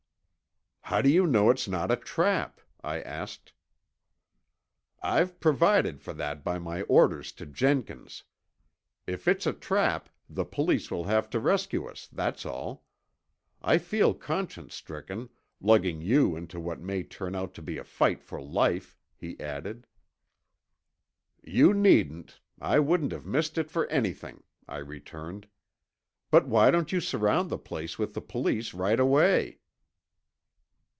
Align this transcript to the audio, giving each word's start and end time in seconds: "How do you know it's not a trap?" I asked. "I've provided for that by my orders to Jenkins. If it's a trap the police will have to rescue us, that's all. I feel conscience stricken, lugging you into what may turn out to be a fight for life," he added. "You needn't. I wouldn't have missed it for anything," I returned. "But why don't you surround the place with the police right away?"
"How 0.85 1.01
do 1.01 1.07
you 1.07 1.25
know 1.25 1.49
it's 1.49 1.69
not 1.69 1.89
a 1.89 1.95
trap?" 1.95 2.59
I 2.83 2.99
asked. 2.99 3.53
"I've 5.01 5.39
provided 5.39 6.01
for 6.01 6.11
that 6.11 6.43
by 6.43 6.59
my 6.59 6.81
orders 6.81 7.31
to 7.33 7.45
Jenkins. 7.45 8.23
If 9.07 9.25
it's 9.25 9.45
a 9.47 9.53
trap 9.53 10.09
the 10.29 10.43
police 10.43 10.91
will 10.91 11.05
have 11.05 11.29
to 11.29 11.39
rescue 11.39 11.85
us, 11.85 12.07
that's 12.11 12.45
all. 12.45 12.83
I 13.61 13.77
feel 13.77 14.13
conscience 14.13 14.75
stricken, 14.75 15.29
lugging 15.61 16.01
you 16.01 16.35
into 16.35 16.59
what 16.59 16.81
may 16.81 17.03
turn 17.03 17.35
out 17.37 17.53
to 17.53 17.61
be 17.61 17.77
a 17.77 17.85
fight 17.85 18.21
for 18.21 18.41
life," 18.41 18.97
he 19.15 19.39
added. 19.39 19.87
"You 21.41 21.73
needn't. 21.73 22.41
I 22.59 22.79
wouldn't 22.81 23.13
have 23.13 23.25
missed 23.25 23.57
it 23.57 23.71
for 23.71 23.87
anything," 23.87 24.43
I 24.67 24.79
returned. 24.79 25.47
"But 26.29 26.49
why 26.49 26.69
don't 26.69 26.91
you 26.91 26.99
surround 26.99 27.49
the 27.49 27.57
place 27.57 27.97
with 27.97 28.13
the 28.13 28.19
police 28.19 28.73
right 28.73 28.99
away?" 28.99 29.59